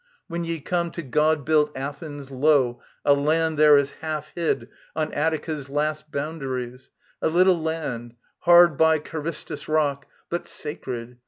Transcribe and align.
When 0.27 0.43
ye 0.43 0.59
come 0.59 0.89
To 0.93 1.03
god 1.03 1.45
built 1.45 1.77
Athens, 1.77 2.31
lo, 2.31 2.81
a 3.05 3.13
land 3.13 3.59
there 3.59 3.77
is 3.77 3.91
Half 4.01 4.31
hid 4.33 4.67
on 4.95 5.11
Attica's 5.13 5.69
last 5.69 6.11
boundaries, 6.11 6.89
A 7.21 7.27
little 7.29 7.61
land, 7.61 8.15
hard 8.39 8.77
by 8.77 8.97
Karystus' 8.97 9.67
Rock, 9.67 10.07
But 10.27 10.47
sacred. 10.47 11.19